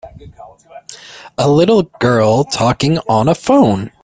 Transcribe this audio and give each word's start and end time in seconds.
A 1.37 1.47
little 1.47 1.83
girl 1.83 2.43
talking 2.43 2.97
on 3.07 3.27
a 3.29 3.35
phone 3.35 3.91